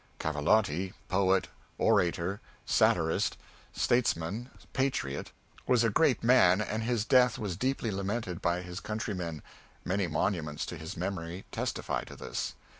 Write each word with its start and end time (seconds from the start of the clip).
Cavalotti 0.19 0.93
poet, 1.09 1.47
orator, 1.77 2.41
satirist, 2.65 3.37
statesman, 3.71 4.49
patriot 4.73 5.31
was 5.67 5.83
a 5.83 5.91
great 5.91 6.23
man, 6.23 6.59
and 6.59 6.81
his 6.81 7.05
death 7.05 7.37
was 7.37 7.55
deeply 7.55 7.91
lamented 7.91 8.41
by 8.41 8.63
his 8.63 8.79
countrymen: 8.79 9.43
many 9.85 10.07
monuments 10.07 10.65
to 10.65 10.75
his 10.75 10.97
memory 10.97 11.45
testify 11.51 12.03
to 12.05 12.15
this. 12.15 12.55